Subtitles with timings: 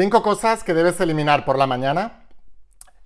[0.00, 2.22] Cinco cosas que debes eliminar por la mañana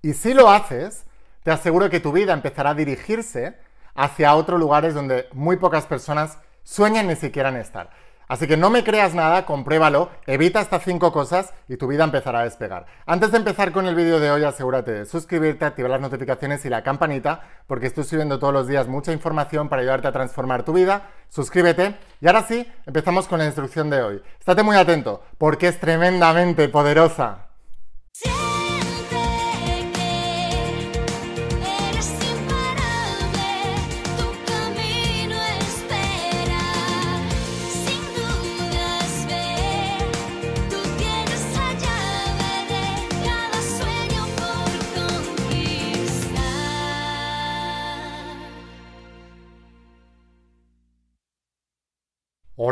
[0.02, 1.06] y si lo haces,
[1.42, 3.56] te aseguro que tu vida empezará a dirigirse
[3.94, 7.88] hacia otros lugares donde muy pocas personas sueñan ni siquiera en estar.
[8.32, 12.40] Así que no me creas nada, compruébalo, evita estas cinco cosas y tu vida empezará
[12.40, 12.86] a despegar.
[13.04, 16.70] Antes de empezar con el vídeo de hoy, asegúrate de suscribirte, activar las notificaciones y
[16.70, 20.72] la campanita, porque estoy subiendo todos los días mucha información para ayudarte a transformar tu
[20.72, 21.10] vida.
[21.28, 21.94] Suscríbete.
[22.22, 24.22] Y ahora sí, empezamos con la instrucción de hoy.
[24.38, 27.51] Estate muy atento, porque es tremendamente poderosa.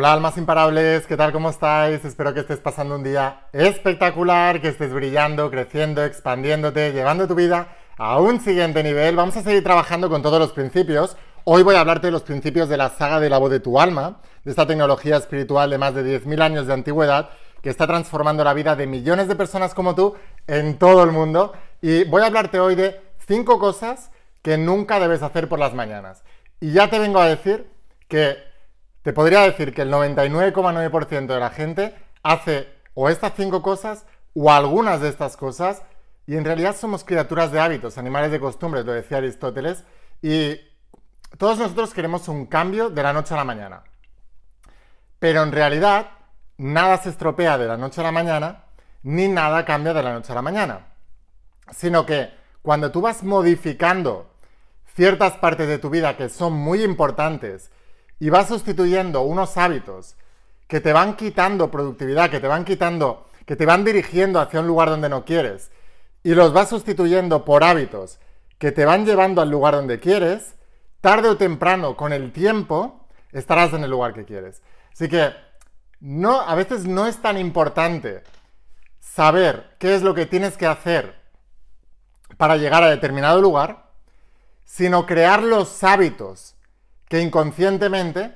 [0.00, 1.30] Hola almas imparables, ¿qué tal?
[1.30, 2.02] ¿Cómo estáis?
[2.06, 7.76] Espero que estés pasando un día espectacular, que estés brillando, creciendo, expandiéndote, llevando tu vida
[7.98, 9.14] a un siguiente nivel.
[9.14, 11.18] Vamos a seguir trabajando con todos los principios.
[11.44, 13.78] Hoy voy a hablarte de los principios de la saga de la voz de tu
[13.78, 17.28] alma, de esta tecnología espiritual de más de 10.000 años de antigüedad
[17.60, 20.14] que está transformando la vida de millones de personas como tú
[20.46, 21.52] en todo el mundo.
[21.82, 24.10] Y voy a hablarte hoy de cinco cosas
[24.40, 26.22] que nunca debes hacer por las mañanas.
[26.58, 27.70] Y ya te vengo a decir
[28.08, 28.49] que
[29.02, 34.50] te podría decir que el 99,9% de la gente hace o estas cinco cosas o
[34.52, 35.82] algunas de estas cosas
[36.26, 39.82] y en realidad somos criaturas de hábitos, animales de costumbres, lo decía Aristóteles,
[40.22, 40.60] y
[41.38, 43.82] todos nosotros queremos un cambio de la noche a la mañana.
[45.18, 46.10] Pero en realidad
[46.56, 48.64] nada se estropea de la noche a la mañana,
[49.02, 50.86] ni nada cambia de la noche a la mañana.
[51.72, 52.30] Sino que
[52.62, 54.34] cuando tú vas modificando
[54.94, 57.70] ciertas partes de tu vida que son muy importantes
[58.20, 60.14] y vas sustituyendo unos hábitos
[60.68, 64.66] que te van quitando productividad, que te van quitando, que te van dirigiendo hacia un
[64.66, 65.72] lugar donde no quieres,
[66.22, 68.20] y los vas sustituyendo por hábitos
[68.58, 70.54] que te van llevando al lugar donde quieres,
[71.00, 74.62] tarde o temprano, con el tiempo, estarás en el lugar que quieres.
[74.92, 75.32] Así que
[75.98, 78.22] no, a veces no es tan importante
[78.98, 81.18] saber qué es lo que tienes que hacer
[82.36, 83.90] para llegar a determinado lugar,
[84.64, 86.54] sino crear los hábitos
[87.10, 88.32] que inconscientemente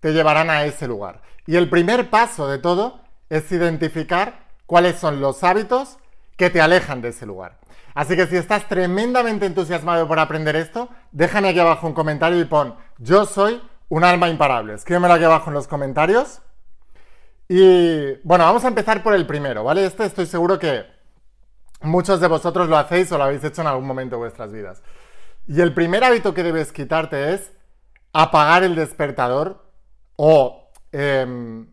[0.00, 1.22] te llevarán a ese lugar.
[1.46, 3.00] Y el primer paso de todo
[3.30, 5.96] es identificar cuáles son los hábitos
[6.36, 7.58] que te alejan de ese lugar.
[7.94, 12.44] Así que si estás tremendamente entusiasmado por aprender esto, déjame aquí abajo un comentario y
[12.44, 14.74] pon, yo soy un alma imparable.
[14.74, 16.42] Escríbemelo aquí abajo en los comentarios.
[17.48, 19.86] Y bueno, vamos a empezar por el primero, ¿vale?
[19.86, 20.84] Este estoy seguro que
[21.80, 24.82] muchos de vosotros lo hacéis o lo habéis hecho en algún momento de vuestras vidas.
[25.46, 27.52] Y el primer hábito que debes quitarte es
[28.12, 29.64] apagar el despertador
[30.16, 31.68] o em,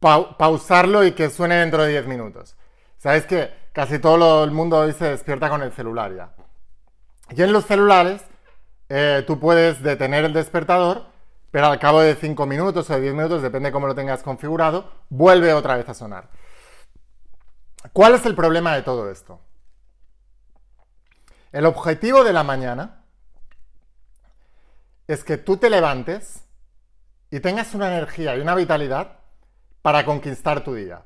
[0.00, 2.56] pausarlo y que suene dentro de 10 minutos.
[2.98, 6.34] Sabes que casi todo el mundo hoy se despierta con el celular ya.
[7.30, 8.24] Y en los celulares
[8.88, 11.06] eh, tú puedes detener el despertador,
[11.50, 14.90] pero al cabo de 5 minutos o de 10 minutos, depende cómo lo tengas configurado,
[15.08, 16.28] vuelve otra vez a sonar.
[17.92, 19.40] ¿Cuál es el problema de todo esto?
[21.52, 22.97] El objetivo de la mañana
[25.08, 26.44] es que tú te levantes
[27.30, 29.18] y tengas una energía y una vitalidad
[29.82, 31.02] para conquistar tu día.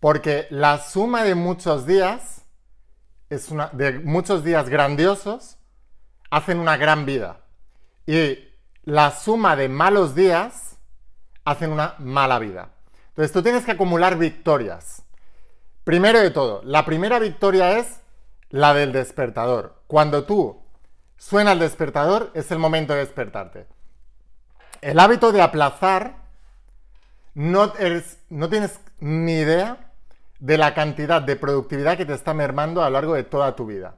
[0.00, 2.44] Porque la suma de muchos días,
[3.28, 5.58] es una, de muchos días grandiosos,
[6.30, 7.40] hacen una gran vida.
[8.06, 8.38] Y
[8.82, 10.78] la suma de malos días
[11.44, 12.70] hacen una mala vida.
[13.08, 15.02] Entonces tú tienes que acumular victorias.
[15.84, 18.00] Primero de todo, la primera victoria es
[18.48, 19.82] la del despertador.
[19.86, 20.63] Cuando tú
[21.16, 23.66] Suena el despertador, es el momento de despertarte.
[24.80, 26.16] El hábito de aplazar,
[27.34, 29.92] no, tienes ni idea
[30.38, 33.66] de la cantidad de productividad que te está mermando a lo largo de toda tu
[33.66, 33.96] vida.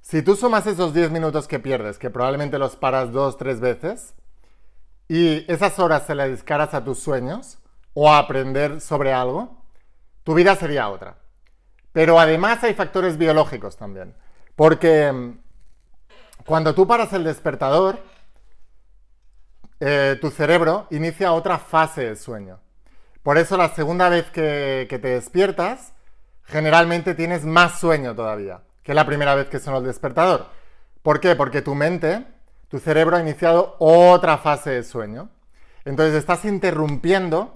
[0.00, 4.14] Si tú sumas esos 10 minutos que pierdes, que probablemente los paras dos, tres veces,
[5.08, 7.58] y esas horas se las descaras a tus sueños
[7.94, 9.62] o a aprender sobre algo,
[10.22, 11.16] tu vida sería otra.
[11.92, 14.14] Pero además hay factores biológicos también.
[14.56, 15.34] Porque
[16.46, 17.98] cuando tú paras el despertador,
[19.80, 22.60] eh, tu cerebro inicia otra fase de sueño.
[23.22, 25.94] Por eso la segunda vez que, te despiertas,
[26.44, 30.46] generalmente tienes más sueño todavía que la primera vez que sonó el despertador.
[31.02, 31.34] ¿Por qué?
[31.34, 32.26] Porque tu mente,
[32.68, 35.30] tu cerebro ha iniciado otra fase de sueño.
[35.86, 37.50] Entonces estás interrumpiendo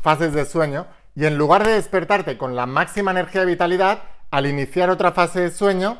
[0.00, 0.86] fases de sueño
[1.16, 5.40] y en lugar de despertarte con la máxima energía de vitalidad, al iniciar otra fase
[5.40, 5.98] de sueño,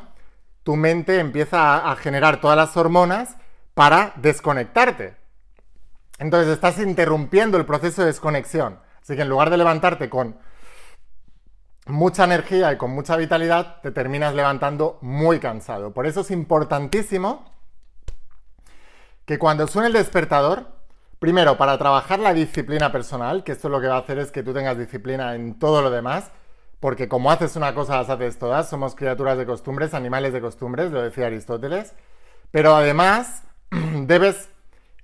[0.69, 3.37] tu mente empieza a, generar todas las hormonas
[3.73, 5.15] para desconectarte.
[6.19, 8.79] Entonces estás interrumpiendo el proceso de desconexión.
[9.01, 10.37] Así que en lugar de levantarte con
[11.87, 15.91] mucha energía y con mucha vitalidad, te terminas levantando muy cansado.
[15.91, 17.51] Por eso es importantísimo
[19.25, 20.67] que cuando suene el despertador,
[21.17, 24.43] primero para trabajar la disciplina personal, que esto lo que va a hacer es que
[24.43, 26.29] tú tengas disciplina en todo lo demás,
[26.79, 30.91] porque como haces una cosa, las haces todas, somos criaturas de costumbres, animales de costumbres,
[30.91, 31.93] lo decía Aristóteles,
[32.51, 34.49] pero además debes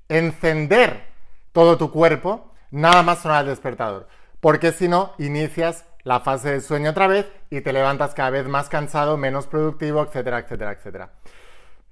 [0.08, 1.04] encender
[1.52, 4.08] todo tu cuerpo nada más sonar el despertador,
[4.40, 8.48] porque si no, inicias la fase de sueño otra vez y te levantas cada vez
[8.48, 11.10] más cansado, menos productivo, etcétera, etcétera, etcétera.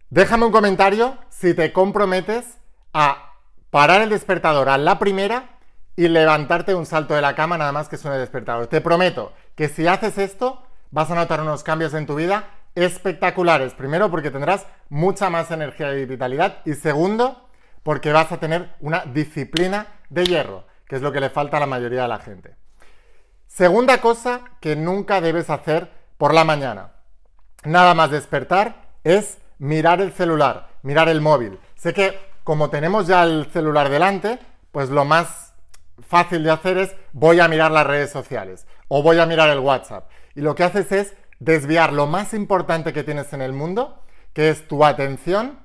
[0.09, 2.59] Déjame un comentario si te comprometes
[2.93, 3.33] a
[3.71, 5.57] parar el despertador a la primera
[5.95, 8.67] y levantarte un salto de la cama nada más que suene despertador.
[8.67, 13.73] Te prometo que si haces esto vas a notar unos cambios en tu vida espectaculares.
[13.73, 17.47] Primero porque tendrás mucha más energía y vitalidad y segundo
[17.83, 21.59] porque vas a tener una disciplina de hierro, que es lo que le falta a
[21.59, 22.55] la mayoría de la gente.
[23.47, 26.93] Segunda cosa que nunca debes hacer por la mañana.
[27.65, 31.59] Nada más despertar es mirar el celular, mirar el móvil.
[31.75, 34.39] Sé que como tenemos ya el celular delante,
[34.71, 35.42] pues lo más
[36.01, 39.59] fácil de hacer es voy a mirar las redes sociales o voy a mirar el
[39.59, 40.09] WhatsApp.
[40.35, 44.01] Y lo que haces es desviar lo más importante que tienes en el mundo,
[44.33, 45.59] que es tu atención,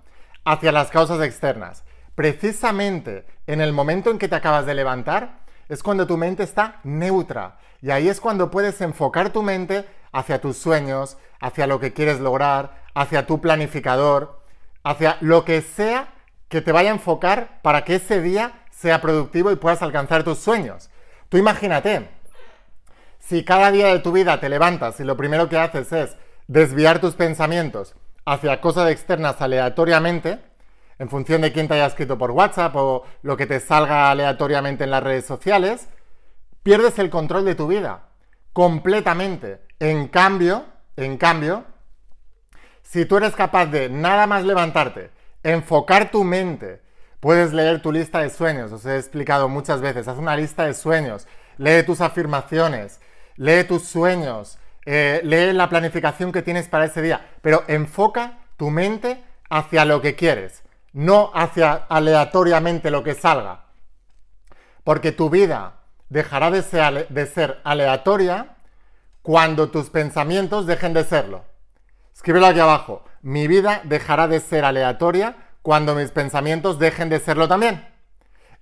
[0.45, 1.85] hacia las causas externas.
[2.15, 6.81] Precisamente en el momento en que te acabas de levantar, es cuando tu mente está
[6.85, 7.59] neutra.
[7.81, 12.21] Y ahí es cuando puedes enfocar tu mente hacia tus sueños, hacia lo que quieres
[12.21, 14.43] lograr, hacia tu planificador,
[14.83, 16.09] hacia lo que sea
[16.49, 20.39] que te vaya a enfocar para que ese día sea productivo y puedas alcanzar tus
[20.39, 20.89] sueños.
[21.29, 22.09] Tú imagínate,
[23.19, 26.17] si cada día de tu vida te levantas y lo primero que haces es
[26.47, 30.39] desviar tus pensamientos hacia cosas externas aleatoriamente,
[31.01, 34.85] en función de quién te haya escrito por WhatsApp o lo que te salga aleatoriamente
[34.85, 35.89] en las redes sociales,
[36.63, 38.11] pierdes el control de tu vida
[38.53, 39.61] completamente.
[39.81, 40.67] En cambio,
[40.97, 41.65] en cambio,
[42.83, 45.11] si tú eres capaz de nada más levantarte,
[45.43, 46.83] enfocar tu mente,
[47.20, 50.75] puedes leer tu lista de sueños, os he explicado muchas veces, haz una lista de
[50.75, 51.26] sueños,
[51.56, 53.00] lee tus afirmaciones,
[53.37, 58.70] lee tus sueños, eh, lee la planificación que tienes para ese día, pero enfoca tu
[58.70, 60.62] mente hacia lo que quieres
[60.93, 63.67] no hacia aleatoriamente lo que salga.
[64.85, 65.75] Porque tu vida
[66.09, 68.56] dejará de ser, aleatoria
[69.23, 71.44] cuando tus pensamientos dejen de serlo.
[72.15, 73.05] Escríbelo aquí abajo.
[73.23, 75.37] Mi vida dejará de ser aleatoria
[75.69, 77.87] cuando mis pensamientos dejen de serlo también.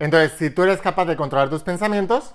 [0.00, 2.34] Entonces, si tú eres capaz de controlar tus pensamientos,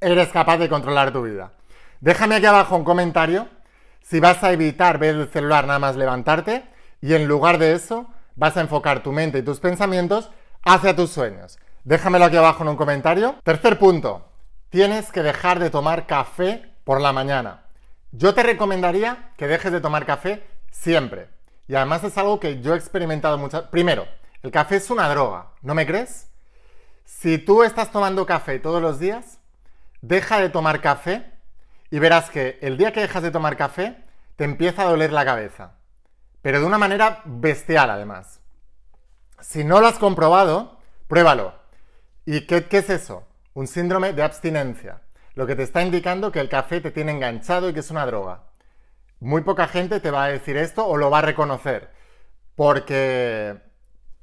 [0.00, 1.52] eres capaz de controlar tu vida.
[2.00, 3.46] Déjame aquí abajo un comentario
[4.02, 6.64] si vas a evitar ver el celular nada más levantarte
[7.00, 10.32] y en lugar de eso vas a enfocar tu mente y tus pensamientos
[10.64, 11.56] hacia tus sueños.
[11.84, 13.36] Déjamelo aquí abajo en un comentario.
[13.44, 14.28] Tercer punto,
[14.68, 17.66] tienes que dejar de tomar café por la mañana.
[18.10, 21.35] Yo te recomendaría que dejes de tomar café siempre.
[21.68, 23.70] Y además es algo que yo he experimentado mucho.
[23.70, 24.06] Primero,
[24.42, 26.28] el café es una droga, ¿no me crees?
[27.04, 29.38] Si tú estás tomando café todos los días,
[30.02, 31.32] deja de tomar café
[31.90, 34.02] y verás que el día que dejas de tomar café,
[34.36, 35.76] te empieza a doler la cabeza
[36.46, 38.40] pero de una manera bestial además.
[39.40, 40.78] Si no lo has comprobado,
[41.08, 41.52] pruébalo.
[42.24, 43.26] ¿Y qué, es eso?
[43.52, 45.02] Un síndrome de abstinencia,
[45.34, 48.06] lo que te está indicando que el café te tiene enganchado y que es una
[48.06, 48.44] droga.
[49.20, 51.90] Muy poca gente te va a decir esto o lo va a reconocer,
[52.54, 53.56] porque,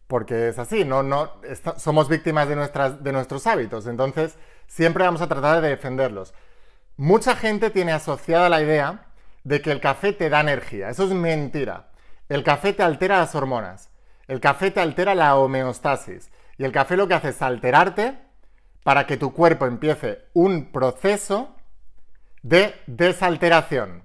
[0.08, 1.34] porque es así, no, no,
[1.78, 6.34] somos víctimas de, nuestras, de nuestros hábitos, entonces siempre vamos a tratar de defenderlos.
[6.96, 9.08] Mucha gente tiene asociada la idea
[9.44, 11.90] de que el café te da energía, eso es mentira.
[12.30, 13.90] El café te altera las hormonas.
[14.28, 16.32] El café te altera la homeostasis.
[16.58, 18.18] Y el café lo que hace es alterarte
[18.84, 21.56] para que tu cuerpo empiece un proceso
[22.42, 24.04] de desalteración.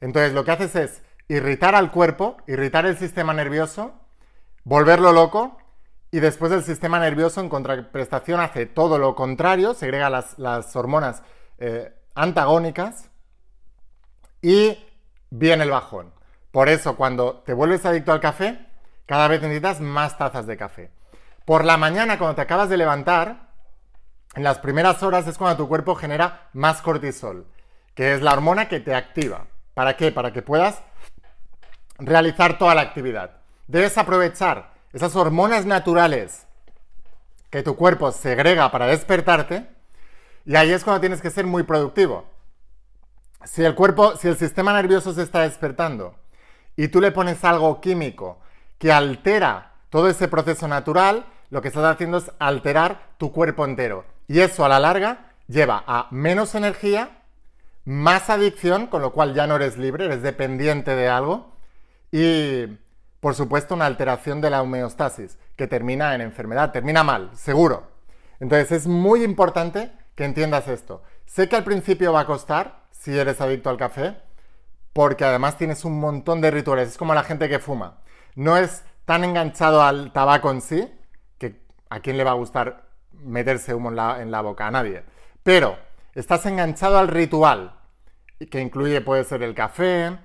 [0.00, 3.92] Entonces lo que haces es irritar al cuerpo, irritar el sistema nervioso,
[4.64, 5.58] volverlo loco
[6.10, 11.22] y después el sistema nervioso en contraprestación hace todo lo contrario, segrega las, hormonas
[11.58, 13.10] eh, antagónicas
[14.40, 14.78] y
[15.30, 16.12] viene el bajón.
[16.50, 18.66] Por eso, cuando te vuelves adicto al café,
[19.06, 20.90] cada vez necesitas más tazas de café.
[21.44, 23.48] Por la mañana, cuando te acabas de levantar,
[24.34, 27.46] en las primeras horas es cuando tu cuerpo genera más cortisol,
[27.94, 29.46] que es la hormona que te activa.
[29.78, 30.10] ¿Para qué?
[30.10, 30.82] Para que puedas
[32.00, 33.36] realizar toda la actividad.
[33.68, 36.48] Debes aprovechar esas hormonas naturales
[37.48, 39.68] que tu cuerpo segrega para despertarte
[40.44, 42.26] y ahí es cuando tienes que ser muy productivo.
[43.44, 46.16] Si el cuerpo, si el sistema nervioso se está despertando
[46.74, 48.40] y tú le pones algo químico
[48.78, 54.04] que altera todo ese proceso natural, lo que estás haciendo es alterar tu cuerpo entero.
[54.26, 57.17] Y eso a la larga lleva a menos energía,
[57.88, 61.56] más adicción, con lo cual ya no eres libre, eres dependiente de algo.
[62.12, 62.66] Y,
[63.18, 67.90] por supuesto, una alteración de la homeostasis, que termina en enfermedad, termina mal, seguro.
[68.40, 71.02] Entonces es muy importante que entiendas esto.
[71.24, 74.16] Sé que al principio va a costar si eres adicto al café,
[74.92, 76.90] porque además tienes un montón de rituales.
[76.90, 78.02] Es como la gente que fuma.
[78.34, 80.92] No es tan enganchado al tabaco en sí,
[81.38, 84.70] que a quién le va a gustar meterse humo en la, en la boca, a
[84.70, 85.04] nadie.
[85.42, 85.78] Pero
[86.14, 87.77] estás enganchado al ritual,
[88.46, 90.18] que incluye, puede ser el café,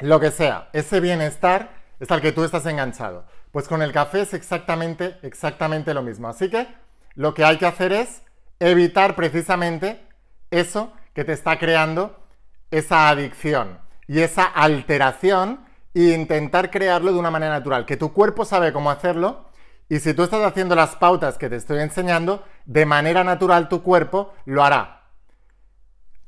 [0.00, 0.68] lo que sea.
[0.72, 1.70] Ese bienestar
[2.00, 3.26] es al que tú estás enganchado.
[3.52, 6.28] Pues con el café es exactamente, exactamente lo mismo.
[6.28, 6.66] Así que
[7.14, 8.22] lo que hay que hacer es
[8.58, 10.06] evitar precisamente
[10.50, 12.26] eso que te está creando
[12.70, 18.44] esa adicción y esa alteración e intentar crearlo de una manera natural, que tu cuerpo
[18.44, 19.50] sabe cómo hacerlo
[19.88, 23.82] y si tú estás haciendo las pautas que te estoy enseñando, de manera natural tu
[23.82, 24.99] cuerpo lo hará.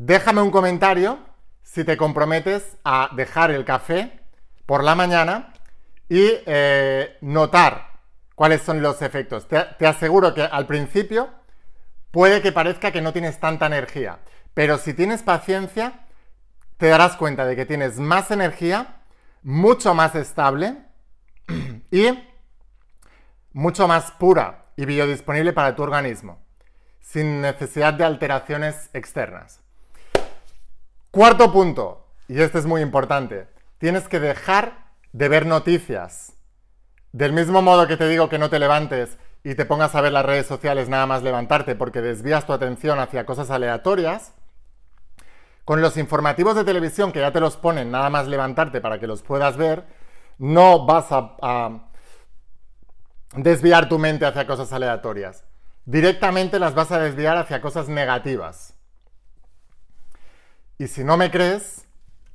[0.05, 1.21] Déjame un comentario
[1.63, 4.19] si te comprometes a dejar el café
[4.67, 5.53] por la mañana
[6.09, 8.01] y eh, notar
[8.35, 9.47] cuáles son los efectos.
[9.47, 11.31] Te, aseguro que al principio
[12.11, 14.19] puede que parezca que no tienes tanta energía,
[14.55, 16.01] pero si tienes paciencia,
[16.79, 19.03] te darás cuenta de que tienes más energía,
[19.45, 20.79] mucho más estable
[21.93, 22.09] y
[23.53, 26.45] mucho más pura y biodisponible para tu organismo,
[26.99, 29.63] sin necesidad de alteraciones externas.
[31.13, 36.33] Cuarto punto, y este es muy importante, tienes que dejar de ver noticias.
[37.13, 40.13] Del mismo modo que te digo que no te levantes y te pongas a ver
[40.13, 44.33] las redes sociales nada más levantarte porque desvías tu atención hacia cosas aleatorias,
[45.67, 49.07] con los informativos de televisión que ya te los ponen nada más levantarte para que
[49.07, 49.85] los puedas ver,
[50.39, 51.91] no vas a,
[53.37, 55.45] desviar tu mente hacia cosas aleatorias.
[55.85, 58.72] Directamente las vas a desviar hacia cosas negativas.
[60.83, 61.87] Y si no me crees,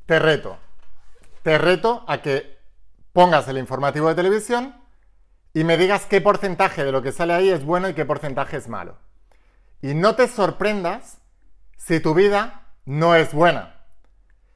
[0.05, 0.57] te reto.
[1.43, 2.57] Te reto a que
[3.11, 4.73] pongas el informativo de televisión
[5.53, 8.55] y me digas qué porcentaje de lo que sale ahí es bueno y qué porcentaje
[8.55, 8.99] es malo.
[9.81, 11.17] Y no te sorprendas
[11.75, 13.83] si tu vida no es buena.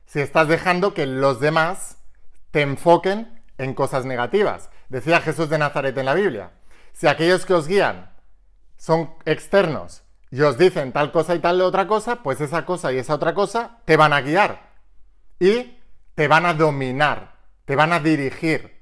[0.06, 1.98] Si estás dejando que los demás
[2.52, 4.70] te enfoquen en cosas negativas.
[4.88, 6.52] Decía Jesús de Nazaret en la Biblia.
[6.94, 8.10] Si aquellos que os guían
[8.78, 12.98] son externos y os dicen tal cosa y tal otra cosa, pues esa cosa y
[12.98, 14.72] esa otra cosa te van a guiar
[15.40, 15.78] y
[16.16, 17.32] te van a dominar
[17.72, 18.82] te van a dirigir.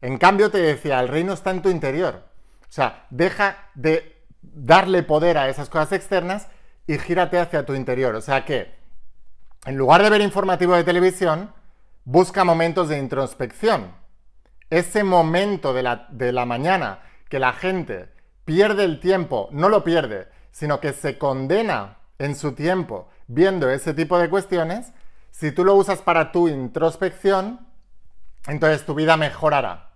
[0.00, 2.22] En cambio, te decía, el reino está en tu interior.
[2.62, 6.46] O sea, deja de darle poder a esas cosas externas
[6.86, 8.14] y gírate hacia tu interior.
[8.14, 8.76] O sea que,
[9.66, 11.52] en lugar de ver informativo de televisión,
[12.04, 13.92] busca momentos de introspección.
[14.70, 18.08] Ese momento de la, de la mañana que la gente
[18.44, 23.94] pierde el tiempo, no lo pierde, sino que se condena en su tiempo viendo ese
[23.94, 24.92] tipo de cuestiones,
[25.30, 27.60] si tú lo usas para tu introspección,
[28.46, 29.90] entonces tu vida mejorará.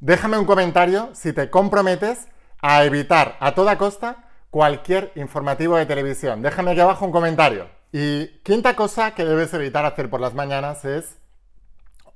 [0.00, 2.28] Déjame un comentario si te comprometes
[2.60, 6.42] a evitar a toda costa cualquier informativo de televisión.
[6.42, 7.68] Déjame aquí abajo un comentario.
[7.92, 11.18] Y quinta cosa que debes evitar hacer por las mañanas es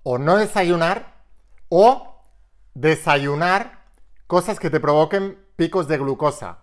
[0.02, 1.14] o no desayunar
[1.68, 2.20] o
[2.74, 3.82] desayunar
[4.26, 6.58] cosas que te provoquen picos de glucosa,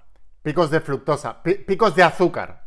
[0.49, 2.63] picos de fructosa, picos de azúcar.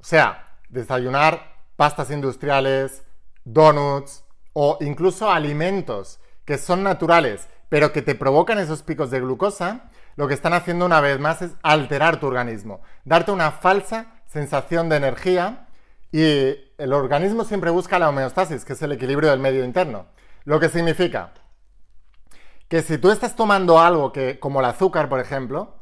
[0.00, 3.02] O sea, desayunar pastas industriales,
[3.44, 4.24] donuts,
[4.54, 10.26] o incluso alimentos que son naturales, pero que te provocan esos picos de glucosa, lo
[10.26, 14.96] que están haciendo una vez más es alterar tu organismo, darte una falsa sensación de
[14.96, 15.68] energía
[16.10, 16.22] y
[16.78, 20.06] el organismo siempre busca la homeostasis, que es el equilibrio del medio interno.
[20.44, 21.34] Lo que significa
[22.68, 25.75] que si tú estás tomando algo que, como el azúcar, por ejemplo,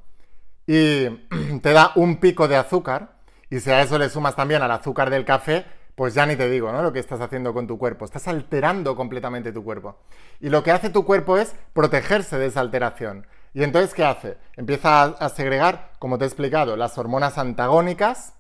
[0.66, 1.08] y
[1.62, 3.14] te da un pico de azúcar,
[3.50, 6.48] y si a eso le sumas también al azúcar del café, pues ya ni te
[6.48, 6.82] digo, ¿no?
[6.82, 8.04] Lo que estás haciendo con tu cuerpo.
[8.04, 9.96] Estás alterando completamente tu cuerpo.
[10.40, 13.26] Y lo que hace tu cuerpo es protegerse de esa alteración.
[13.52, 14.36] Y entonces, ¿qué hace?
[14.56, 18.34] Empieza a, segregar, como te he explicado, las hormonas antagónicas.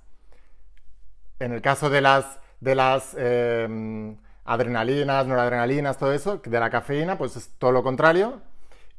[1.38, 7.16] En el caso de las, de las eh, adrenalinas, noradrenalinas, todo eso, de la cafeína,
[7.16, 8.42] pues es todo lo contrario.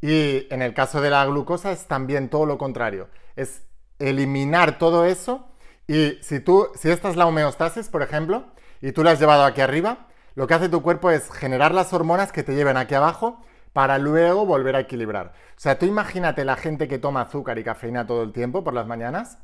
[0.01, 3.09] Y en el caso de la glucosa es también todo lo contrario.
[3.35, 3.63] Es
[3.99, 5.47] eliminar todo eso
[5.87, 8.45] y si tú, si esta es la homeostasis, por ejemplo,
[8.81, 11.93] y tú la has llevado aquí arriba, lo que hace tu cuerpo es generar las
[11.93, 15.33] hormonas que te lleven aquí abajo para luego volver a equilibrar.
[15.51, 18.73] O sea, tú imagínate la gente que toma azúcar y cafeína todo el tiempo por
[18.73, 19.37] las mañanas,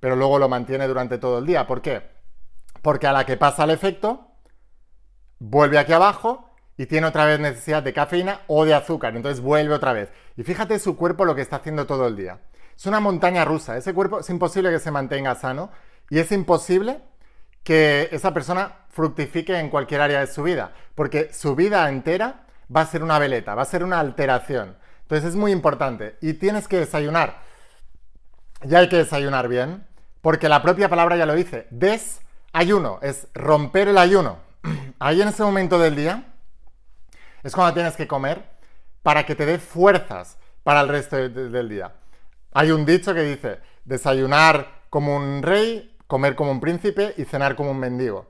[0.00, 1.66] pero luego lo mantiene durante todo el día.
[1.66, 2.02] ¿Por qué?
[2.82, 4.32] Porque a la que pasa el efecto,
[5.38, 6.45] vuelve aquí abajo
[6.76, 9.16] y tiene otra vez necesidad de cafeína o de azúcar.
[9.16, 10.10] Entonces vuelve otra vez.
[10.36, 12.40] Y fíjate su cuerpo lo que está haciendo todo el día.
[12.76, 13.76] Es una montaña rusa.
[13.76, 15.70] Ese cuerpo es imposible que se mantenga sano
[16.10, 17.00] y es imposible
[17.62, 22.82] que esa persona fructifique en cualquier área de su vida, porque su vida entera va
[22.82, 24.76] a ser una veleta, va a ser una alteración.
[25.02, 27.40] Entonces es muy importante y tienes que desayunar.
[28.62, 29.86] Ya hay que desayunar bien,
[30.20, 34.38] porque la propia palabra ya lo dice, desayuno, es romper el ayuno.
[34.98, 36.35] Ahí en ese momento del día
[37.42, 38.44] es cuando tienes que comer
[39.02, 41.92] para que te dé fuerzas para el resto del día.
[42.52, 47.54] Hay un dicho que dice, desayunar como un rey, comer como un príncipe y cenar
[47.54, 48.26] como un mendigo.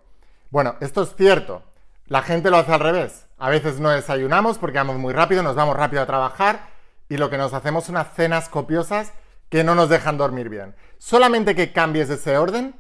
[0.51, 1.63] Bueno, esto es cierto.
[2.07, 3.27] La gente lo hace al revés.
[3.39, 6.69] A veces no desayunamos porque vamos muy rápido, nos vamos rápido a trabajar
[7.09, 9.13] y lo que nos hacemos son unas cenas copiosas
[9.49, 10.75] que no nos dejan dormir bien.
[10.99, 12.75] Solamente que cambies ese orden,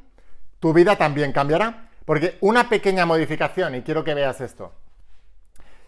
[0.58, 1.90] tu vida también cambiará.
[2.04, 4.72] Porque una pequeña modificación, y quiero que veas esto.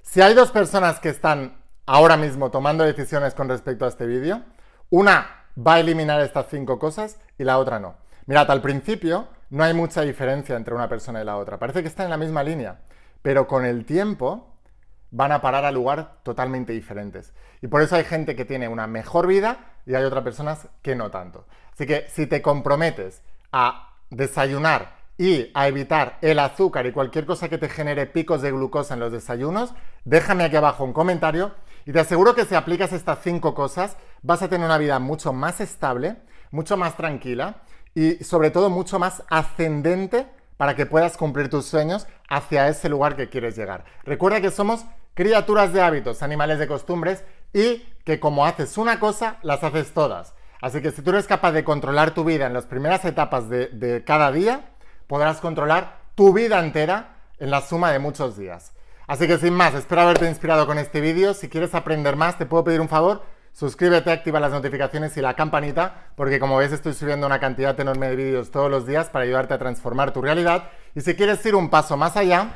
[0.02, 4.42] Si hay dos personas que están ahora mismo tomando decisiones con respecto a este vídeo,
[4.90, 7.96] una va a eliminar estas cinco cosas y la otra no.
[8.26, 11.58] Mirad, al principio no hay mucha diferencia entre una persona y la otra.
[11.58, 12.80] Parece que están en la misma línea,
[13.22, 14.54] pero con el tiempo
[15.10, 17.32] van a parar a lugar totalmente diferentes.
[17.62, 20.94] Y por eso hay gente que tiene una mejor vida y hay otras personas que
[20.94, 21.46] no tanto.
[21.72, 27.48] Así que si te comprometes a desayunar y a evitar el azúcar y cualquier cosa
[27.48, 31.52] que te genere picos de glucosa en los desayunos, déjame aquí abajo un comentario
[31.84, 35.32] y te aseguro que si aplicas estas cinco cosas vas a tener una vida mucho
[35.32, 36.16] más estable,
[36.52, 37.56] mucho más tranquila
[37.94, 43.16] y sobre todo mucho más ascendente para que puedas cumplir tus sueños hacia ese lugar
[43.16, 43.84] que quieres llegar.
[44.04, 44.84] Recuerda que somos
[45.14, 50.34] criaturas de hábitos, animales de costumbres y que como haces una cosa, las haces todas.
[50.60, 53.66] Así que si tú eres capaz de controlar tu vida en las primeras etapas de,
[53.68, 54.72] de cada día,
[55.08, 58.72] podrás controlar tu vida entera en la suma de muchos días.
[59.08, 61.34] Así que sin más, espero haberte inspirado con este vídeo.
[61.34, 63.22] Si quieres aprender más, te puedo pedir un favor.
[63.54, 68.08] Suscríbete, activa las notificaciones y la campanita, porque como ves estoy subiendo una cantidad enorme
[68.10, 70.64] de vídeos todos los días para ayudarte a transformar tu realidad.
[70.94, 72.50] Y si quieres ir un paso más allá,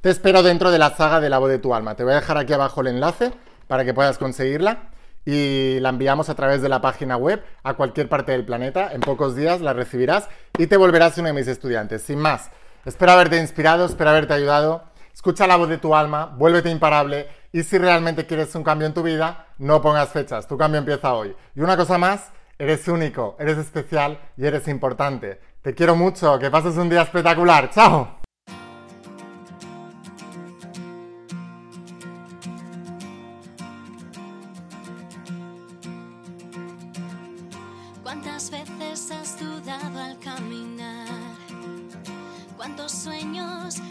[0.00, 1.94] te espero dentro de la saga de la voz de tu alma.
[1.94, 3.32] Te voy a dejar aquí abajo el enlace
[3.68, 4.90] para que puedas conseguirla
[5.26, 8.92] y la enviamos a través de la página web a cualquier parte del planeta.
[8.92, 12.02] En pocos días la recibirás y te volverás uno de mis estudiantes.
[12.02, 12.50] Sin más,
[12.86, 14.84] espero haberte inspirado, espero haberte ayudado.
[15.12, 18.94] Escucha la voz de tu alma, vuélvete imparable y si realmente quieres un cambio en
[18.94, 21.34] tu vida, no pongas fechas, tu cambio empieza hoy.
[21.54, 25.40] Y una cosa más, eres único, eres especial y eres importante.
[25.62, 27.70] Te quiero mucho, que pases un día espectacular.
[27.70, 28.15] ¡Chao!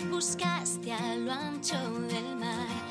[0.10, 2.85] Buscaste a lo ancho del mar?